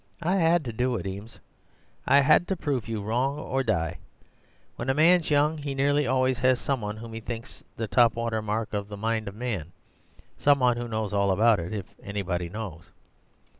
'I 0.23 0.35
had 0.37 0.65
to 0.65 0.73
do 0.73 0.95
it, 0.95 1.05
Eames; 1.05 1.39
I 2.07 2.21
had 2.21 2.47
to 2.47 2.55
prove 2.57 2.87
you 2.87 3.03
wrong 3.03 3.37
or 3.37 3.61
die. 3.61 3.99
When 4.75 4.89
a 4.89 4.95
man's 4.95 5.29
young, 5.29 5.59
he 5.59 5.75
nearly 5.75 6.07
always 6.07 6.39
has 6.39 6.59
some 6.59 6.81
one 6.81 6.97
whom 6.97 7.13
he 7.13 7.19
thinks 7.19 7.63
the 7.77 7.87
top 7.87 8.15
water 8.15 8.41
mark 8.41 8.73
of 8.73 8.87
the 8.87 8.97
mind 8.97 9.27
of 9.27 9.35
man— 9.35 9.73
some 10.37 10.57
one 10.57 10.77
who 10.77 10.87
knows 10.87 11.13
all 11.13 11.29
about 11.29 11.59
it, 11.59 11.71
if 11.71 11.85
anybody 12.01 12.49
knows. 12.49 12.89